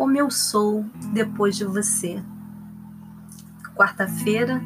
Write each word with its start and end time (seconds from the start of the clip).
como 0.00 0.16
eu 0.16 0.30
sou 0.30 0.86
depois 1.12 1.54
de 1.58 1.64
você. 1.66 2.24
Quarta-feira, 3.76 4.58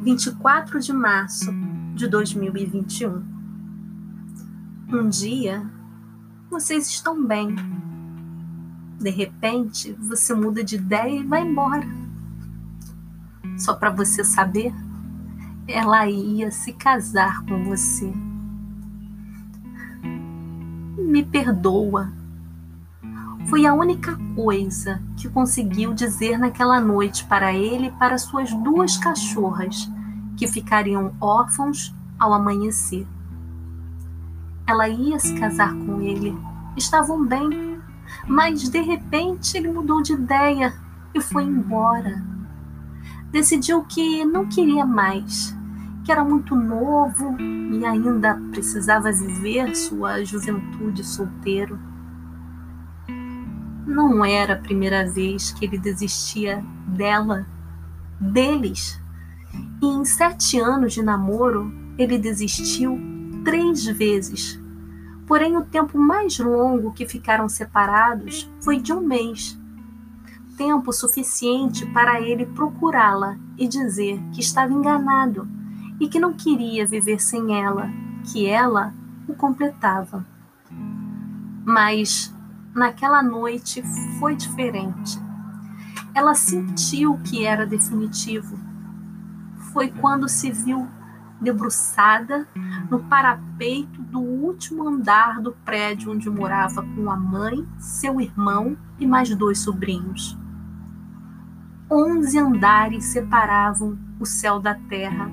24 0.00 0.78
de 0.78 0.92
março 0.92 1.52
de 1.96 2.06
2021. 2.06 3.20
Um 4.88 5.08
dia, 5.08 5.68
vocês 6.48 6.86
estão 6.86 7.26
bem. 7.26 7.56
De 9.00 9.10
repente, 9.10 9.92
você 9.94 10.34
muda 10.34 10.62
de 10.62 10.76
ideia 10.76 11.18
e 11.18 11.26
vai 11.26 11.42
embora. 11.42 11.88
Só 13.58 13.74
para 13.74 13.90
você 13.90 14.22
saber, 14.22 14.72
ela 15.66 16.08
ia 16.08 16.52
se 16.52 16.72
casar 16.74 17.44
com 17.44 17.64
você. 17.64 18.12
Me 20.96 21.24
perdoa 21.24 22.19
foi 23.46 23.66
a 23.66 23.74
única 23.74 24.16
coisa 24.34 25.02
que 25.16 25.28
conseguiu 25.28 25.92
dizer 25.92 26.38
naquela 26.38 26.80
noite 26.80 27.24
para 27.24 27.52
ele 27.52 27.86
e 27.86 27.92
para 27.92 28.18
suas 28.18 28.52
duas 28.52 28.96
cachorras, 28.96 29.88
que 30.36 30.46
ficariam 30.46 31.14
órfãos 31.20 31.94
ao 32.18 32.32
amanhecer. 32.32 33.06
Ela 34.66 34.88
ia 34.88 35.18
se 35.18 35.34
casar 35.34 35.74
com 35.74 36.00
ele, 36.00 36.36
estavam 36.76 37.24
bem, 37.26 37.80
mas 38.26 38.68
de 38.68 38.80
repente 38.80 39.56
ele 39.56 39.72
mudou 39.72 40.02
de 40.02 40.12
ideia 40.12 40.72
e 41.14 41.20
foi 41.20 41.42
embora. 41.42 42.24
Decidiu 43.32 43.82
que 43.84 44.24
não 44.24 44.46
queria 44.46 44.84
mais, 44.84 45.56
que 46.04 46.12
era 46.12 46.24
muito 46.24 46.54
novo 46.54 47.36
e 47.40 47.84
ainda 47.84 48.40
precisava 48.50 49.10
viver 49.12 49.74
sua 49.74 50.24
juventude 50.24 51.04
solteiro 51.04 51.89
não 54.08 54.24
era 54.24 54.54
a 54.54 54.58
primeira 54.58 55.08
vez 55.08 55.52
que 55.52 55.64
ele 55.64 55.78
desistia 55.78 56.64
dela, 56.86 57.46
deles. 58.20 59.00
E 59.82 59.86
em 59.86 60.04
sete 60.04 60.58
anos 60.58 60.92
de 60.92 61.02
namoro, 61.02 61.72
ele 61.98 62.18
desistiu 62.18 62.98
três 63.44 63.84
vezes. 63.84 64.60
Porém, 65.26 65.56
o 65.56 65.64
tempo 65.64 65.98
mais 65.98 66.38
longo 66.38 66.92
que 66.92 67.06
ficaram 67.06 67.48
separados 67.48 68.50
foi 68.60 68.80
de 68.80 68.92
um 68.92 69.00
mês 69.00 69.60
tempo 70.60 70.92
suficiente 70.92 71.86
para 71.86 72.20
ele 72.20 72.44
procurá-la 72.44 73.38
e 73.56 73.66
dizer 73.66 74.20
que 74.30 74.42
estava 74.42 74.70
enganado 74.70 75.48
e 75.98 76.06
que 76.06 76.20
não 76.20 76.34
queria 76.34 76.86
viver 76.86 77.18
sem 77.18 77.58
ela, 77.58 77.90
que 78.30 78.46
ela 78.46 78.92
o 79.26 79.32
completava. 79.32 80.26
Mas 81.64 82.30
naquela 82.74 83.22
noite 83.22 83.82
foi 84.18 84.36
diferente. 84.36 85.18
Ela 86.14 86.34
sentiu 86.34 87.18
que 87.18 87.44
era 87.44 87.66
definitivo. 87.66 88.58
Foi 89.72 89.88
quando 89.88 90.28
se 90.28 90.50
viu 90.50 90.88
debruçada 91.40 92.46
no 92.90 93.00
parapeito 93.04 94.02
do 94.02 94.20
último 94.20 94.86
andar 94.86 95.40
do 95.40 95.52
prédio 95.64 96.12
onde 96.12 96.28
morava 96.28 96.82
com 96.82 97.10
a 97.10 97.16
mãe, 97.16 97.66
seu 97.78 98.20
irmão 98.20 98.76
e 98.98 99.06
mais 99.06 99.34
dois 99.34 99.60
sobrinhos. 99.60 100.38
Onze 101.90 102.38
andares 102.38 103.04
separavam 103.06 103.98
o 104.20 104.26
céu 104.26 104.60
da 104.60 104.74
terra. 104.74 105.30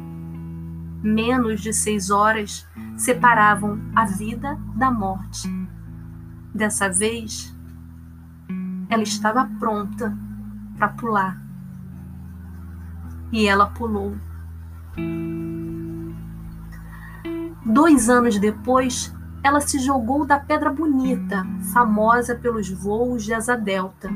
Menos 1.03 1.61
de 1.61 1.73
seis 1.73 2.09
horas 2.09 2.65
separavam 2.95 3.79
a 3.95 4.05
vida 4.05 4.57
da 4.75 4.89
morte. 4.89 5.47
Dessa 6.57 6.89
vez, 6.89 7.55
ela 8.89 9.03
estava 9.03 9.47
pronta 9.59 10.17
para 10.75 10.87
pular. 10.87 11.39
E 13.31 13.45
ela 13.45 13.67
pulou. 13.67 14.17
Dois 17.63 18.09
anos 18.09 18.39
depois, 18.39 19.13
ela 19.43 19.61
se 19.61 19.77
jogou 19.77 20.25
da 20.25 20.39
Pedra 20.39 20.71
Bonita, 20.71 21.45
famosa 21.71 22.33
pelos 22.33 22.71
voos 22.71 23.23
de 23.23 23.35
asa 23.35 23.55
delta. 23.55 24.09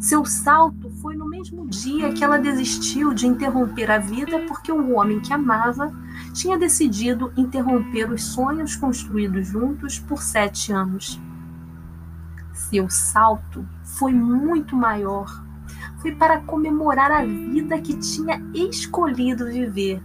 Seu 0.00 0.24
salto 0.24 0.88
foi 1.02 1.14
no 1.14 1.28
mesmo 1.28 1.66
dia 1.68 2.10
que 2.14 2.24
ela 2.24 2.38
desistiu 2.38 3.12
de 3.12 3.26
interromper 3.26 3.90
a 3.90 3.98
vida 3.98 4.46
porque 4.48 4.72
o 4.72 4.94
homem 4.94 5.20
que 5.20 5.34
amava 5.34 5.92
tinha 6.32 6.56
decidido 6.56 7.30
interromper 7.36 8.10
os 8.10 8.24
sonhos 8.24 8.76
construídos 8.76 9.48
juntos 9.48 9.98
por 9.98 10.22
sete 10.22 10.72
anos. 10.72 11.20
Seu 12.54 12.88
salto 12.88 13.66
foi 13.82 14.14
muito 14.14 14.76
maior. 14.76 15.44
Foi 16.00 16.14
para 16.14 16.40
comemorar 16.40 17.10
a 17.10 17.24
vida 17.24 17.80
que 17.80 17.94
tinha 17.98 18.40
escolhido 18.54 19.46
viver. 19.46 20.00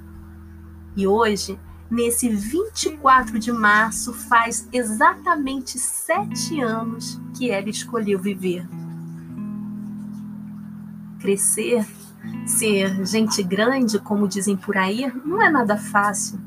E 0.95 1.05
hoje, 1.05 1.59
nesse 1.89 2.27
24 2.27 3.37
de 3.37 3.51
março, 3.51 4.11
faz 4.13 4.67
exatamente 4.73 5.77
sete 5.77 6.59
anos 6.59 7.21
que 7.37 7.51
ela 7.51 7.69
escolheu 7.69 8.17
viver. 8.17 8.67
Crescer, 11.19 11.85
ser 12.47 13.05
gente 13.05 13.43
grande, 13.43 13.99
como 13.99 14.27
dizem 14.27 14.57
por 14.57 14.75
aí, 14.75 15.11
não 15.23 15.39
é 15.39 15.51
nada 15.51 15.77
fácil. 15.77 16.39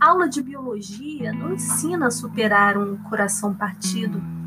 A 0.00 0.08
aula 0.08 0.28
de 0.28 0.42
biologia 0.42 1.32
não 1.32 1.52
ensina 1.52 2.08
a 2.08 2.10
superar 2.10 2.76
um 2.76 2.96
coração 2.96 3.54
partido 3.54 4.39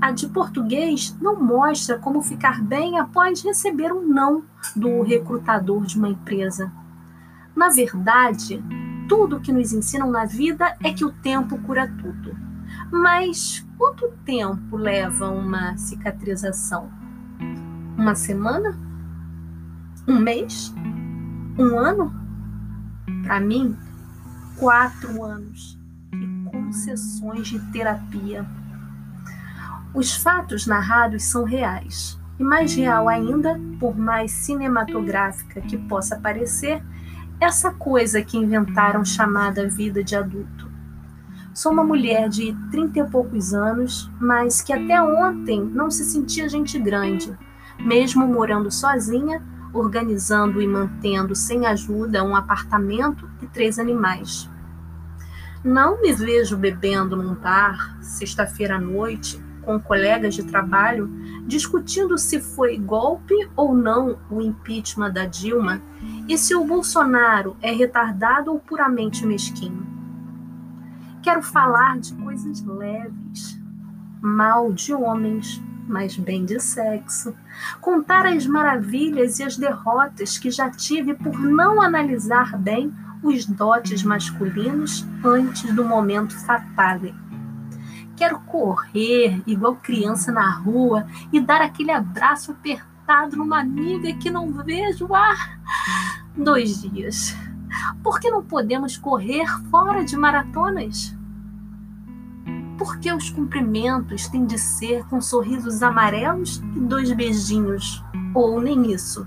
a 0.00 0.10
de 0.10 0.28
português 0.28 1.16
não 1.20 1.42
mostra 1.42 1.98
como 1.98 2.22
ficar 2.22 2.62
bem 2.62 2.98
após 2.98 3.42
receber 3.42 3.92
um 3.92 4.06
não 4.06 4.44
do 4.74 5.02
recrutador 5.02 5.84
de 5.84 5.98
uma 5.98 6.08
empresa. 6.08 6.72
Na 7.54 7.68
verdade, 7.68 8.62
tudo 9.08 9.40
que 9.40 9.52
nos 9.52 9.72
ensinam 9.72 10.10
na 10.10 10.24
vida 10.24 10.76
é 10.82 10.92
que 10.92 11.04
o 11.04 11.12
tempo 11.12 11.58
cura 11.58 11.86
tudo. 11.86 12.36
Mas 12.90 13.64
quanto 13.78 14.12
tempo 14.24 14.76
leva 14.76 15.28
uma 15.30 15.76
cicatrização? 15.76 16.90
Uma 17.96 18.14
semana? 18.14 18.78
Um 20.06 20.18
mês? 20.18 20.74
Um 21.58 21.78
ano? 21.78 22.12
Para 23.22 23.40
mim, 23.40 23.76
quatro 24.58 25.22
anos 25.22 25.78
e 26.12 26.50
concessões 26.50 27.48
de 27.48 27.58
terapia 27.72 28.46
os 29.94 30.16
fatos 30.16 30.66
narrados 30.66 31.22
são 31.22 31.44
reais. 31.44 32.18
E 32.38 32.42
mais 32.42 32.74
real 32.74 33.08
ainda, 33.08 33.60
por 33.78 33.96
mais 33.96 34.32
cinematográfica 34.32 35.60
que 35.60 35.78
possa 35.78 36.18
parecer, 36.18 36.82
essa 37.40 37.70
coisa 37.70 38.20
que 38.20 38.36
inventaram 38.36 39.04
chamada 39.04 39.68
vida 39.68 40.02
de 40.02 40.16
adulto. 40.16 40.68
Sou 41.52 41.70
uma 41.70 41.84
mulher 41.84 42.28
de 42.28 42.52
trinta 42.72 42.98
e 42.98 43.08
poucos 43.08 43.54
anos, 43.54 44.10
mas 44.20 44.60
que 44.60 44.72
até 44.72 45.00
ontem 45.00 45.62
não 45.62 45.88
se 45.88 46.04
sentia 46.04 46.48
gente 46.48 46.76
grande, 46.76 47.32
mesmo 47.78 48.26
morando 48.26 48.72
sozinha, 48.72 49.40
organizando 49.72 50.60
e 50.60 50.66
mantendo 50.66 51.36
sem 51.36 51.66
ajuda 51.66 52.24
um 52.24 52.34
apartamento 52.34 53.30
e 53.40 53.46
três 53.46 53.78
animais. 53.78 54.50
Não 55.62 56.00
me 56.00 56.12
vejo 56.12 56.56
bebendo 56.56 57.16
num 57.16 57.34
bar, 57.34 57.96
sexta-feira 58.00 58.76
à 58.76 58.80
noite, 58.80 59.43
com 59.64 59.80
colegas 59.80 60.34
de 60.34 60.44
trabalho 60.44 61.08
discutindo 61.46 62.16
se 62.16 62.40
foi 62.40 62.76
golpe 62.78 63.34
ou 63.56 63.74
não 63.74 64.18
o 64.30 64.40
impeachment 64.40 65.12
da 65.12 65.26
Dilma 65.26 65.80
e 66.28 66.38
se 66.38 66.54
o 66.54 66.64
Bolsonaro 66.64 67.56
é 67.60 67.72
retardado 67.72 68.52
ou 68.52 68.58
puramente 68.58 69.26
mesquinho. 69.26 69.86
Quero 71.22 71.42
falar 71.42 71.98
de 71.98 72.14
coisas 72.14 72.62
leves, 72.62 73.58
mal 74.20 74.72
de 74.72 74.92
homens, 74.92 75.60
mas 75.86 76.16
bem 76.16 76.44
de 76.44 76.60
sexo. 76.60 77.34
Contar 77.80 78.26
as 78.26 78.46
maravilhas 78.46 79.38
e 79.38 79.42
as 79.42 79.56
derrotas 79.56 80.38
que 80.38 80.50
já 80.50 80.70
tive 80.70 81.14
por 81.14 81.38
não 81.38 81.80
analisar 81.80 82.58
bem 82.58 82.92
os 83.22 83.46
dotes 83.46 84.02
masculinos 84.02 85.06
antes 85.24 85.74
do 85.74 85.82
momento 85.82 86.38
fatale 86.44 87.14
Quero 88.16 88.38
correr 88.40 89.42
igual 89.46 89.76
criança 89.76 90.30
na 90.30 90.50
rua 90.50 91.06
e 91.32 91.40
dar 91.40 91.60
aquele 91.60 91.90
abraço 91.90 92.52
apertado 92.52 93.36
numa 93.36 93.60
amiga 93.60 94.12
que 94.14 94.30
não 94.30 94.52
vejo 94.52 95.12
há 95.14 95.34
dois 96.36 96.82
dias. 96.82 97.36
Por 98.02 98.20
que 98.20 98.30
não 98.30 98.42
podemos 98.42 98.96
correr 98.96 99.46
fora 99.70 100.04
de 100.04 100.16
maratonas? 100.16 101.16
Por 102.78 102.98
que 102.98 103.12
os 103.12 103.30
cumprimentos 103.30 104.28
têm 104.28 104.46
de 104.46 104.58
ser 104.58 105.04
com 105.06 105.20
sorrisos 105.20 105.82
amarelos 105.82 106.62
e 106.76 106.80
dois 106.80 107.12
beijinhos? 107.12 108.02
Ou 108.34 108.60
nem 108.60 108.92
isso? 108.92 109.26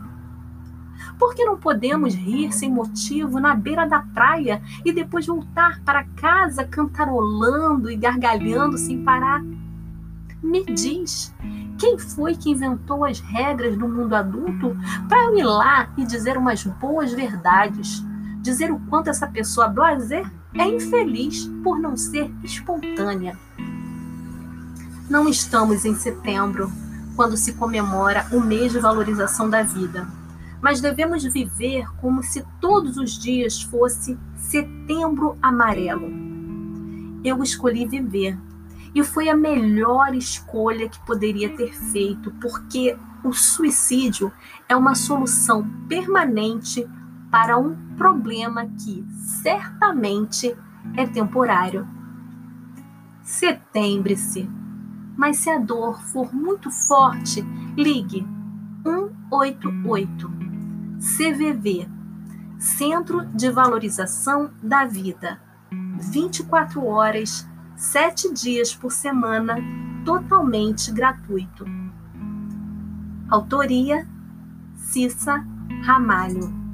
Por 1.17 1.33
que 1.33 1.43
não 1.43 1.57
podemos 1.57 2.13
rir 2.13 2.51
sem 2.51 2.71
motivo 2.71 3.39
na 3.39 3.55
beira 3.55 3.87
da 3.87 3.99
praia 3.99 4.61
e 4.85 4.91
depois 4.91 5.25
voltar 5.25 5.81
para 5.83 6.03
casa 6.15 6.63
cantarolando 6.63 7.89
e 7.89 7.95
gargalhando 7.95 8.77
sem 8.77 9.03
parar? 9.03 9.43
Me 10.43 10.63
diz, 10.63 11.33
Quem 11.79 11.97
foi 11.97 12.35
que 12.35 12.51
inventou 12.51 13.03
as 13.03 13.19
regras 13.19 13.75
do 13.75 13.87
mundo 13.87 14.15
adulto 14.15 14.77
para 15.09 15.23
eu 15.25 15.37
ir 15.37 15.43
lá 15.43 15.89
e 15.97 16.05
dizer 16.05 16.37
umas 16.37 16.63
boas 16.63 17.11
verdades? 17.11 18.03
Dizer 18.41 18.71
o 18.71 18.79
quanto 18.81 19.09
essa 19.09 19.27
pessoa 19.27 19.67
blazer 19.67 20.31
é 20.53 20.67
infeliz 20.67 21.47
por 21.63 21.79
não 21.79 21.97
ser 21.97 22.31
espontânea. 22.43 23.37
Não 25.09 25.27
estamos 25.27 25.85
em 25.85 25.95
setembro, 25.95 26.71
quando 27.15 27.35
se 27.35 27.53
comemora 27.53 28.27
o 28.31 28.39
mês 28.39 28.71
de 28.71 28.79
valorização 28.79 29.49
da 29.49 29.63
vida, 29.63 30.07
mas 30.61 30.81
devemos 30.81 31.23
viver 31.23 31.87
como 32.01 32.23
se 32.23 32.45
todos 32.59 32.97
os 32.97 33.17
dias 33.17 33.61
fosse 33.61 34.17
setembro 34.35 35.37
amarelo. 35.41 36.09
Eu 37.23 37.41
escolhi 37.43 37.85
viver 37.85 38.37
e 38.93 39.03
foi 39.03 39.29
a 39.29 39.35
melhor 39.35 40.15
escolha 40.15 40.89
que 40.89 40.99
poderia 41.05 41.49
ter 41.55 41.73
feito, 41.73 42.31
porque 42.41 42.97
o 43.23 43.33
suicídio 43.33 44.31
é 44.67 44.75
uma 44.75 44.95
solução 44.95 45.67
permanente 45.87 46.87
para 47.29 47.57
um 47.57 47.75
problema 47.95 48.65
que 48.65 49.05
certamente 49.19 50.55
é 50.95 51.05
temporário. 51.05 51.87
Setembre-se. 53.21 54.49
Mas 55.17 55.37
se 55.37 55.49
a 55.49 55.57
dor 55.57 56.01
for 56.01 56.33
muito 56.33 56.71
forte, 56.71 57.41
ligue 57.75 58.25
188. 58.83 60.46
CVV 60.99 61.87
Centro 62.59 63.25
de 63.27 63.51
Valorização 63.51 64.51
da 64.63 64.83
Vida. 64.83 65.39
24 66.11 66.83
horas, 66.85 67.47
7 67.75 68.33
dias 68.33 68.73
por 68.73 68.91
semana, 68.91 69.57
totalmente 70.03 70.91
gratuito. 70.91 71.65
Autoria: 73.29 74.07
Cissa 74.75 75.45
Ramalho. 75.83 76.66